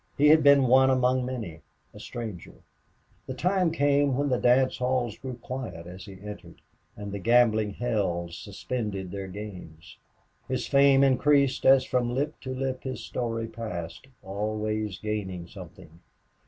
He 0.17 0.29
had 0.29 0.41
been 0.41 0.63
one 0.65 0.89
among 0.89 1.25
many 1.27 1.61
a 1.93 1.99
stranger. 1.99 2.55
In 3.27 3.35
time 3.35 3.71
when 4.17 4.29
the 4.29 4.39
dance 4.39 4.79
halls 4.79 5.15
grew 5.15 5.35
quiet 5.37 5.85
as 5.85 6.05
he 6.05 6.13
entered 6.19 6.59
and 6.95 7.11
the 7.11 7.19
gambling 7.19 7.73
hells 7.75 8.35
suspended 8.35 9.11
their 9.11 9.27
games. 9.27 9.99
His 10.47 10.65
fame 10.65 11.03
increased 11.03 11.67
as 11.67 11.85
from 11.85 12.15
lip 12.15 12.33
to 12.41 12.49
lip 12.51 12.81
his 12.81 13.01
story 13.05 13.45
passed, 13.45 14.07
always 14.23 14.97
gaining 14.97 15.45
something. 15.45 15.99